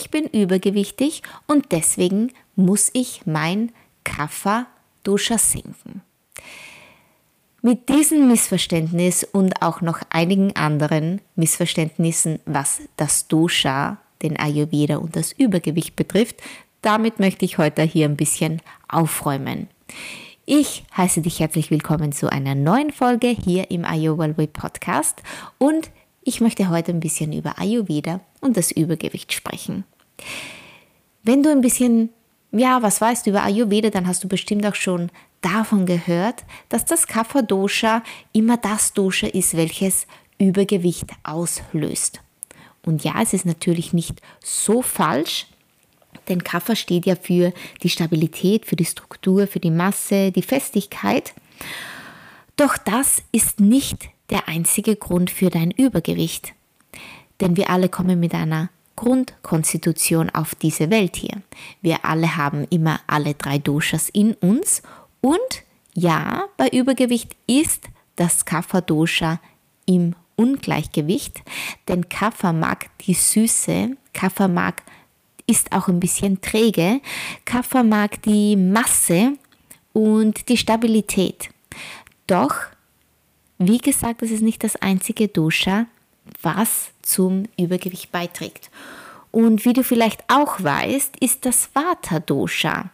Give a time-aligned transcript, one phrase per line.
[0.00, 3.70] Ich bin übergewichtig und deswegen muss ich mein
[4.04, 6.00] Kapha-Dosha senken.
[7.60, 15.16] Mit diesem Missverständnis und auch noch einigen anderen Missverständnissen, was das Dosha, den Ayurveda und
[15.16, 16.36] das Übergewicht betrifft,
[16.80, 19.68] damit möchte ich heute hier ein bisschen aufräumen.
[20.46, 25.22] Ich heiße dich herzlich willkommen zu einer neuen Folge hier im Ayurveda Podcast
[25.58, 25.90] und
[26.22, 29.84] ich möchte heute ein bisschen über Ayurveda und das Übergewicht sprechen.
[31.22, 32.10] Wenn du ein bisschen,
[32.52, 37.06] ja, was weißt über Ayurveda, dann hast du bestimmt auch schon davon gehört, dass das
[37.06, 40.06] Kapha Dosha immer das Dosha ist, welches
[40.38, 42.20] Übergewicht auslöst.
[42.84, 45.46] Und ja, es ist natürlich nicht so falsch,
[46.28, 51.34] denn Kapha steht ja für die Stabilität, für die Struktur, für die Masse, die Festigkeit.
[52.56, 56.54] Doch das ist nicht der einzige Grund für dein Übergewicht.
[57.40, 58.70] Denn wir alle kommen mit einer
[59.00, 61.40] Grundkonstitution auf diese Welt hier.
[61.80, 64.82] Wir alle haben immer alle drei Doshas in uns
[65.22, 65.38] und
[65.94, 69.40] ja, bei Übergewicht ist das Kapha-Dosha
[69.86, 71.42] im Ungleichgewicht,
[71.88, 74.82] denn Kapha mag die Süße, Kapha mag
[75.46, 77.00] ist auch ein bisschen träge,
[77.46, 79.38] Kapha mag die Masse
[79.94, 81.48] und die Stabilität.
[82.26, 82.54] Doch
[83.56, 85.86] wie gesagt, das ist nicht das einzige Dosha,
[86.42, 88.70] was zum Übergewicht beiträgt.
[89.30, 92.90] Und wie du vielleicht auch weißt, ist das Vata-Dosha,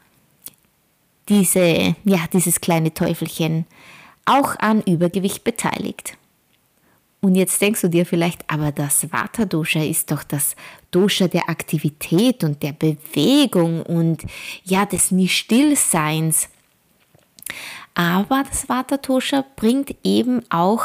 [1.28, 3.66] diese, ja, dieses kleine Teufelchen,
[4.26, 6.16] auch an Übergewicht beteiligt.
[7.20, 10.54] Und jetzt denkst du dir vielleicht, aber das Vata-Dosha ist doch das
[10.90, 14.24] Dosha der Aktivität und der Bewegung und
[14.64, 16.48] ja, des Nicht-Stillseins.
[17.94, 20.84] Aber das Vata Dosha bringt eben auch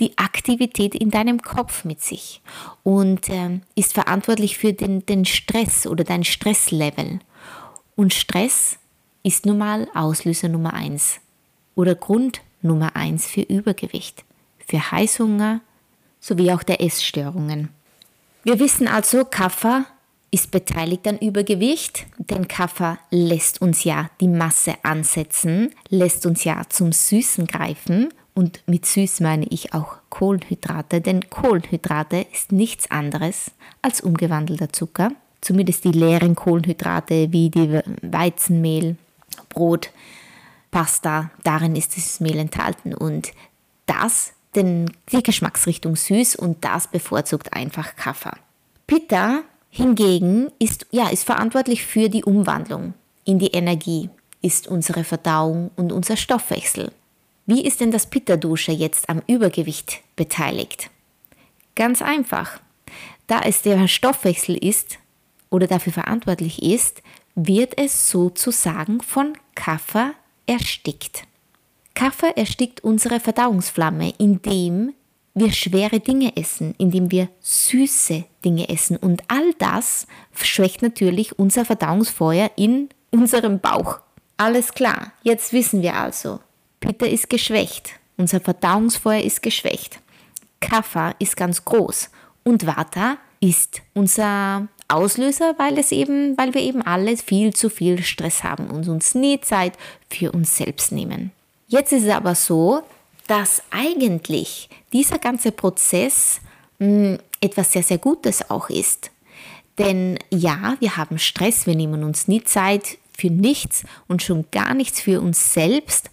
[0.00, 2.42] die Aktivität in deinem Kopf mit sich
[2.82, 7.20] und äh, ist verantwortlich für den, den Stress oder dein Stresslevel.
[7.94, 8.78] Und Stress
[9.22, 11.20] ist nun mal Auslöser Nummer eins
[11.74, 14.24] oder Grund Nummer eins für Übergewicht,
[14.58, 15.60] für Heißhunger
[16.20, 17.70] sowie auch der Essstörungen.
[18.44, 19.86] Wir wissen also, Kaffer
[20.30, 26.62] ist beteiligt an Übergewicht, denn Kaffer lässt uns ja die Masse ansetzen, lässt uns ja
[26.68, 33.50] zum Süßen greifen und mit süß meine ich auch Kohlenhydrate, denn Kohlenhydrate ist nichts anderes
[33.80, 35.10] als umgewandelter Zucker,
[35.40, 38.96] zumindest die leeren Kohlenhydrate wie die Weizenmehl,
[39.48, 39.90] Brot,
[40.70, 43.32] Pasta, darin ist dieses Mehl enthalten und
[43.86, 48.36] das denn die Geschmacksrichtung süß und das bevorzugt einfach Kaffer.
[48.86, 52.92] Pitta hingegen ist, ja, ist verantwortlich für die Umwandlung
[53.24, 54.10] in die Energie,
[54.42, 56.92] ist unsere Verdauung und unser Stoffwechsel.
[57.46, 60.90] Wie ist denn das Pitta-Dosha jetzt am Übergewicht beteiligt?
[61.76, 62.60] Ganz einfach.
[63.28, 64.98] Da es der Stoffwechsel ist
[65.48, 67.02] oder dafür verantwortlich ist,
[67.36, 70.14] wird es sozusagen von Kaffer
[70.46, 71.22] erstickt.
[71.94, 74.92] Kaffer erstickt unsere Verdauungsflamme, indem
[75.34, 78.96] wir schwere Dinge essen, indem wir süße Dinge essen.
[78.96, 84.00] Und all das schwächt natürlich unser Verdauungsfeuer in unserem Bauch.
[84.36, 86.40] Alles klar, jetzt wissen wir also,
[86.80, 90.00] Pitta ist geschwächt, unser Verdauungsfeuer ist geschwächt,
[90.60, 92.10] Kapha ist ganz groß
[92.44, 98.02] und Vata ist unser Auslöser, weil es eben, weil wir eben alle viel zu viel
[98.02, 99.74] Stress haben und uns nie Zeit
[100.08, 101.32] für uns selbst nehmen.
[101.68, 102.82] Jetzt ist es aber so,
[103.26, 106.40] dass eigentlich dieser ganze Prozess
[106.78, 109.10] hm, etwas sehr, sehr Gutes auch ist.
[109.78, 114.74] Denn ja, wir haben Stress, wir nehmen uns nie Zeit für nichts und schon gar
[114.74, 116.10] nichts für uns selbst,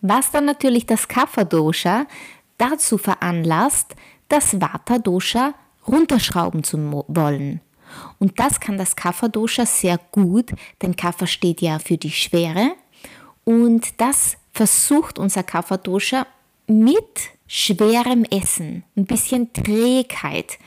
[0.00, 2.06] was dann natürlich das Kapha-Dosha
[2.58, 3.94] dazu veranlasst,
[4.28, 5.54] das Vata-Dosha
[5.86, 7.60] runterschrauben zu wollen.
[8.18, 10.52] Und das kann das Kapha-Dosha sehr gut,
[10.82, 12.72] denn Kapha steht ja für die Schwere
[13.44, 16.26] und das versucht unser Kapha-Dosha
[16.66, 20.58] mit schwerem Essen, ein bisschen Trägheit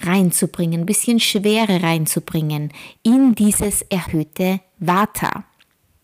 [0.00, 2.72] reinzubringen, ein bisschen Schwere reinzubringen
[3.02, 5.44] in dieses erhöhte Vata.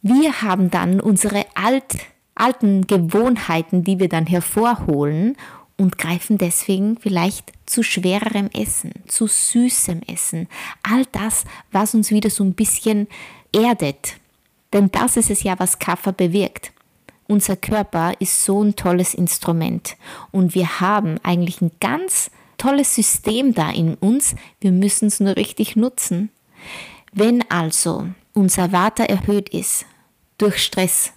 [0.01, 1.97] Wir haben dann unsere alt
[2.35, 5.37] alten Gewohnheiten, die wir dann hervorholen
[5.77, 10.49] und greifen deswegen vielleicht zu schwererem Essen, zu süßem Essen.
[10.83, 13.09] All das, was uns wieder so ein bisschen
[13.53, 14.17] erdet.
[14.73, 16.73] Denn das ist es ja, was Kaffer bewirkt.
[17.27, 19.97] Unser Körper ist so ein tolles Instrument
[20.31, 24.35] und wir haben eigentlich ein ganz tolles System da in uns.
[24.61, 26.31] Wir müssen es nur richtig nutzen.
[27.13, 29.87] Wenn also unser Vata erhöht ist
[30.37, 31.13] durch Stress,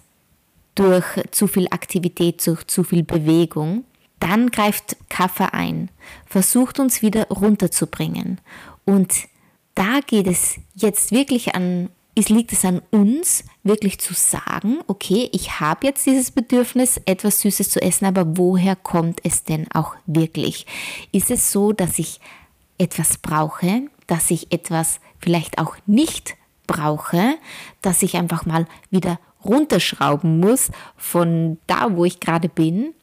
[0.78, 3.84] durch zu viel Aktivität, durch zu viel Bewegung,
[4.20, 5.90] dann greift Kaffer ein,
[6.26, 8.40] versucht uns wieder runterzubringen.
[8.84, 9.12] Und
[9.74, 15.28] da geht es jetzt wirklich an, es liegt es an uns, wirklich zu sagen, okay,
[15.32, 19.94] ich habe jetzt dieses Bedürfnis, etwas Süßes zu essen, aber woher kommt es denn auch
[20.06, 20.66] wirklich?
[21.12, 22.20] Ist es so, dass ich
[22.76, 26.36] etwas brauche, dass ich etwas vielleicht auch nicht
[26.66, 27.36] brauche,
[27.82, 32.94] dass ich einfach mal wieder runterschrauben muss von da, wo ich gerade bin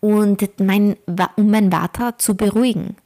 [0.00, 0.96] und mein,
[1.36, 2.96] um mein Vata zu beruhigen.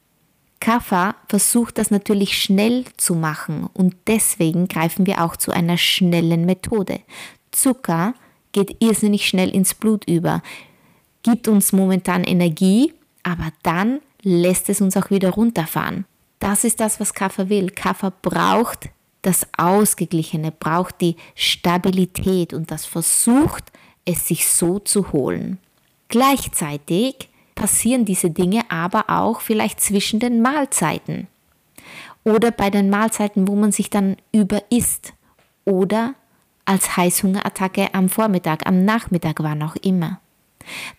[0.59, 6.45] Kapha versucht das natürlich schnell zu machen und deswegen greifen wir auch zu einer schnellen
[6.45, 6.99] Methode.
[7.51, 8.13] Zucker
[8.51, 10.41] geht irrsinnig schnell ins Blut über,
[11.23, 12.93] gibt uns momentan Energie,
[13.23, 16.05] aber dann lässt es uns auch wieder runterfahren.
[16.39, 17.69] Das ist das, was Kapha will.
[17.69, 18.89] Kapha braucht
[19.21, 23.71] das Ausgeglichene, braucht die Stabilität und das versucht
[24.05, 25.57] es sich so zu holen.
[26.07, 31.27] Gleichzeitig passieren diese Dinge aber auch vielleicht zwischen den Mahlzeiten
[32.23, 35.13] oder bei den Mahlzeiten, wo man sich dann überisst
[35.65, 36.15] oder
[36.65, 40.19] als Heißhungerattacke am Vormittag, am Nachmittag, wann auch immer.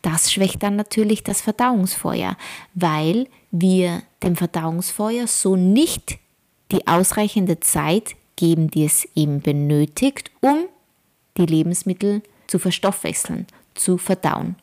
[0.03, 2.37] Das schwächt dann natürlich das Verdauungsfeuer,
[2.75, 6.19] weil wir dem Verdauungsfeuer so nicht
[6.73, 10.65] die ausreichende Zeit geben, die es eben benötigt, um
[11.37, 14.57] die Lebensmittel zu verstoffwechseln, zu verdauen.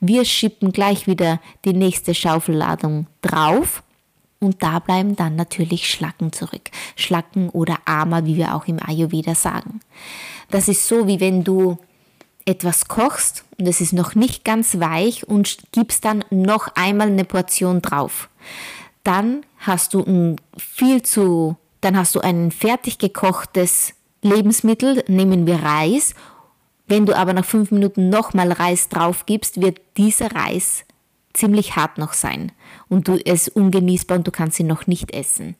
[0.00, 3.82] Wir schippen gleich wieder die nächste Schaufelladung drauf
[4.40, 6.70] und da bleiben dann natürlich Schlacken zurück.
[6.96, 9.80] Schlacken oder Ama, wie wir auch im Ayurveda sagen.
[10.50, 11.78] Das ist so, wie wenn du
[12.44, 17.24] etwas kochst und es ist noch nicht ganz weich und gibst dann noch einmal eine
[17.24, 18.30] Portion drauf.
[19.08, 25.62] Dann hast du ein viel zu, dann hast du ein fertig gekochtes Lebensmittel, nehmen wir
[25.62, 26.14] Reis
[26.88, 30.84] wenn du aber nach fünf Minuten nochmal Reis drauf gibst, wird dieser Reis
[31.34, 32.50] ziemlich hart noch sein
[32.88, 35.54] und du es ungenießbar und du kannst ihn noch nicht essen.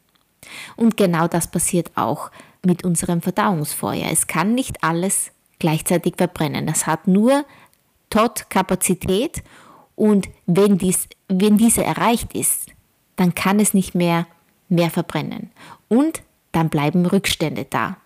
[0.75, 2.31] Und genau das passiert auch
[2.65, 4.09] mit unserem Verdauungsfeuer.
[4.11, 6.67] Es kann nicht alles gleichzeitig verbrennen.
[6.67, 7.45] Das hat nur
[8.09, 9.43] Tot-Kapazität
[9.95, 12.71] und wenn, dies, wenn diese erreicht ist,
[13.19, 14.27] dann kann es nicht mehr
[14.69, 15.51] mehr verbrennen.
[15.89, 16.23] Und
[16.53, 17.97] dann bleiben Rückstände da.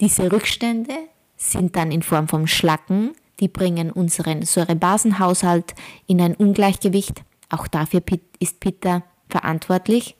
[0.00, 0.94] Diese Rückstände
[1.36, 5.74] sind dann in Form von Schlacken, die bringen unseren Säurebasenhaushalt
[6.06, 7.22] in ein Ungleichgewicht.
[7.48, 8.02] Auch dafür
[8.38, 10.16] ist Pitta verantwortlich.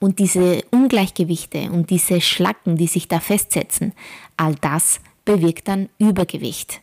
[0.00, 3.92] Und diese Ungleichgewichte und diese Schlacken, die sich da festsetzen,
[4.36, 6.82] all das bewirkt dann Übergewicht.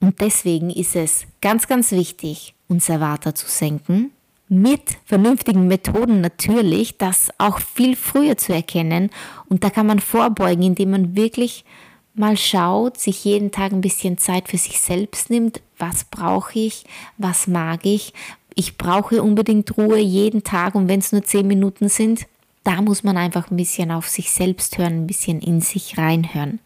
[0.00, 4.12] Und deswegen ist es ganz, ganz wichtig, unser Vata zu senken.
[4.54, 9.08] Mit vernünftigen Methoden natürlich, das auch viel früher zu erkennen.
[9.48, 11.64] Und da kann man vorbeugen, indem man wirklich
[12.12, 16.84] mal schaut, sich jeden Tag ein bisschen Zeit für sich selbst nimmt, was brauche ich,
[17.16, 18.12] was mag ich.
[18.54, 22.26] Ich brauche unbedingt Ruhe jeden Tag und wenn es nur zehn Minuten sind,
[22.62, 26.60] da muss man einfach ein bisschen auf sich selbst hören, ein bisschen in sich reinhören.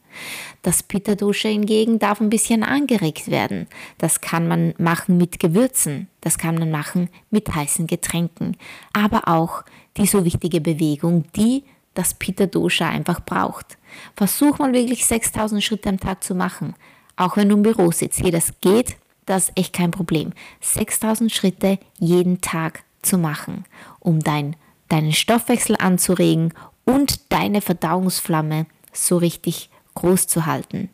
[0.62, 3.66] Das Pitta Dosha hingegen darf ein bisschen angeregt werden.
[3.98, 8.56] Das kann man machen mit Gewürzen, das kann man machen mit heißen Getränken,
[8.92, 9.62] aber auch
[9.96, 13.78] die so wichtige Bewegung, die das Pitta Dosha einfach braucht.
[14.14, 16.74] Versuch mal wirklich 6000 Schritte am Tag zu machen.
[17.16, 18.20] Auch wenn du im Büro sitzt.
[18.20, 20.32] Hier, das geht, das ist echt kein Problem.
[20.60, 23.64] 6000 Schritte jeden Tag zu machen,
[24.00, 24.56] um dein,
[24.88, 26.52] deinen Stoffwechsel anzuregen
[26.84, 30.88] und deine Verdauungsflamme so richtig groß zu halten.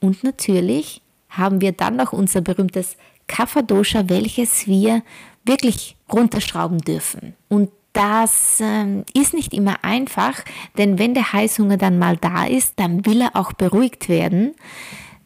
[0.00, 2.96] Und natürlich haben wir dann noch unser berühmtes
[3.26, 5.02] Kapha Dosha, welches wir
[5.44, 7.34] wirklich runterschrauben dürfen.
[7.48, 10.42] Und das ähm, ist nicht immer einfach,
[10.78, 14.54] denn wenn der Heißhunger dann mal da ist, dann will er auch beruhigt werden.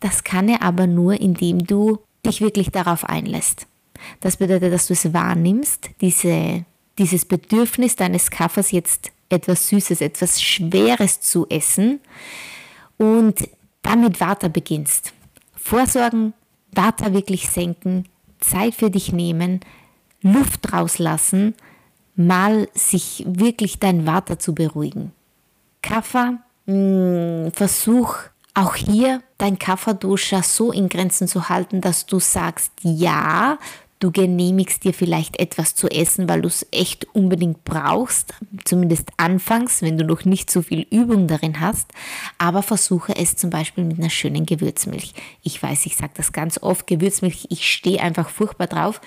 [0.01, 3.67] Das kann er aber nur, indem du dich wirklich darauf einlässt.
[4.21, 6.65] Das bedeutet, dass du es wahrnimmst, diese,
[6.99, 12.01] dieses Bedürfnis deines Kaffers jetzt etwas Süßes, etwas Schweres zu essen
[12.99, 13.49] und
[13.83, 15.13] damit Vata beginnst.
[15.55, 16.35] Vorsorgen,
[16.73, 18.09] Vata wirklich senken,
[18.41, 19.61] Zeit für dich nehmen,
[20.23, 21.55] Luft rauslassen,
[22.15, 25.13] mal sich wirklich dein Vata zu beruhigen.
[25.83, 26.75] Kapha, mh,
[27.47, 28.17] mm, versuch
[28.59, 33.59] Auch hier dein Kafferduscher so in Grenzen zu halten, dass du sagst, ja,
[33.99, 38.35] du genehmigst dir vielleicht etwas zu essen, weil du es echt unbedingt brauchst,
[38.65, 41.93] zumindest anfangs, wenn du noch nicht so viel Übung darin hast,
[42.39, 45.15] aber versuche es zum Beispiel mit einer schönen Gewürzmilch.
[45.43, 49.01] Ich weiß, ich sage das ganz oft, Gewürzmilch, ich stehe einfach furchtbar drauf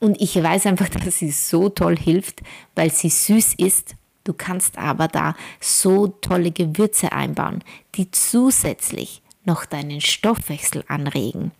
[0.00, 2.42] und ich weiß einfach, dass sie so toll hilft,
[2.74, 3.96] weil sie süß ist.
[4.24, 7.62] Du kannst aber da so tolle Gewürze einbauen,
[7.96, 11.50] die zusätzlich noch deinen Stoffwechsel anregen.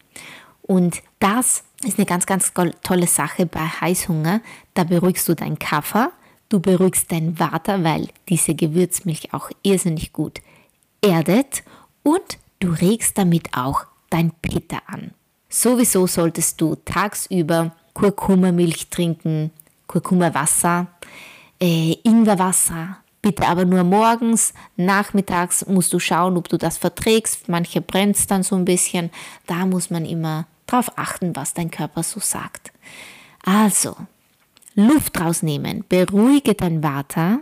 [0.62, 2.52] Und das ist eine ganz, ganz
[2.82, 4.40] tolle Sache bei Heißhunger.
[4.74, 6.10] Da beruhigst du deinen Kaffer,
[6.48, 10.40] du beruhigst deinen Water, weil diese Gewürzmilch auch irrsinnig gut
[11.00, 11.62] erdet
[12.02, 15.12] und du regst damit auch dein Pitta an.
[15.48, 19.50] Sowieso solltest du tagsüber Kurkuma-Milch trinken,
[19.86, 20.88] Kurkuma-Wasser,
[21.60, 27.48] äh, Ingwerwasser, bitte aber nur morgens, nachmittags musst du schauen, ob du das verträgst.
[27.48, 29.10] Manche brennt es dann so ein bisschen.
[29.46, 32.72] Da muss man immer darauf achten, was dein Körper so sagt.
[33.44, 33.96] Also,
[34.74, 37.40] Luft rausnehmen, beruhige dein Vata,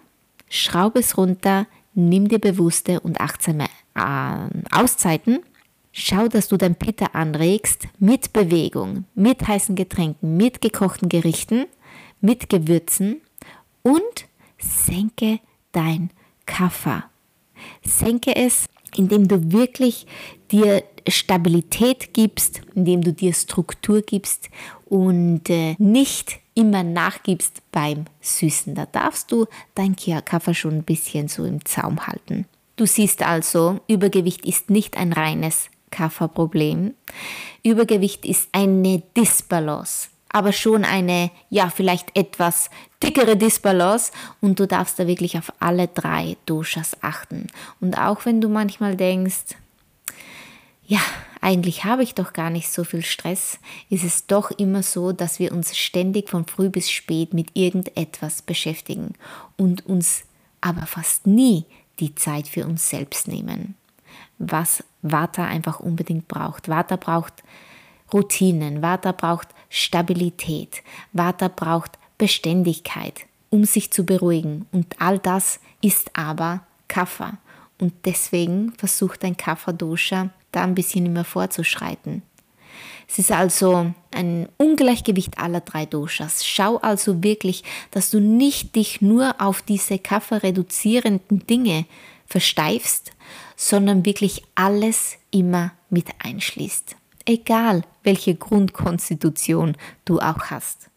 [0.48, 5.40] schraube es runter, nimm dir bewusste und achtsame äh, Auszeiten.
[5.92, 11.66] Schau, dass du dein Pitta anregst mit Bewegung, mit heißen Getränken, mit gekochten Gerichten,
[12.20, 13.20] mit Gewürzen
[13.82, 14.26] und
[14.58, 15.40] senke
[15.72, 16.10] dein
[16.46, 17.04] Kaffer.
[17.82, 20.06] Senke es, indem du wirklich
[20.50, 24.50] dir Stabilität gibst, indem du dir Struktur gibst
[24.86, 28.74] und äh, nicht immer nachgibst beim Süßen.
[28.74, 32.46] Da darfst du dein Kaffer schon ein bisschen so im Zaum halten.
[32.76, 36.94] Du siehst also, Übergewicht ist nicht ein reines Kafferproblem.
[37.62, 42.70] Übergewicht ist eine Disbalance aber schon eine, ja, vielleicht etwas
[43.02, 47.48] dickere Disbalance und du darfst da wirklich auf alle drei Doshas achten.
[47.80, 49.56] Und auch wenn du manchmal denkst,
[50.90, 51.00] ja,
[51.40, 55.38] eigentlich habe ich doch gar nicht so viel Stress, ist es doch immer so, dass
[55.38, 59.14] wir uns ständig von früh bis spät mit irgendetwas beschäftigen
[59.56, 60.24] und uns
[60.60, 61.64] aber fast nie
[62.00, 63.76] die Zeit für uns selbst nehmen.
[64.38, 66.68] Was Vata einfach unbedingt braucht.
[66.68, 67.44] Vata braucht
[68.12, 70.82] Routinen, Vata braucht Stabilität.
[71.12, 74.66] Vata braucht Beständigkeit, um sich zu beruhigen.
[74.72, 77.38] Und all das ist aber Kapha.
[77.78, 82.22] Und deswegen versucht ein Kapha-Dosha da ein bisschen immer vorzuschreiten.
[83.08, 86.46] Es ist also ein Ungleichgewicht aller drei Doshas.
[86.46, 91.86] Schau also wirklich, dass du nicht dich nur auf diese Kapha-reduzierenden Dinge
[92.26, 93.10] versteifst,
[93.56, 96.96] sondern wirklich alles immer mit einschließt
[97.30, 100.90] egal welche Grundkonstitution du auch hast.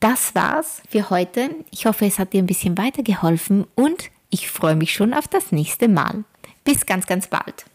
[0.00, 1.50] Das war's für heute.
[1.70, 5.52] Ich hoffe, es hat dir ein bisschen weitergeholfen und ich freue mich schon auf das
[5.52, 6.24] nächste Mal.
[6.64, 7.66] Bis ganz, ganz bald.